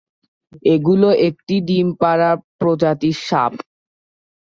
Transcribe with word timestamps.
এগুলো 0.65 1.07
একটি 1.27 1.55
ডিম 1.67 1.87
পাড়া 2.01 2.31
প্রজাতির 2.59 3.17
সাপ। 3.27 3.53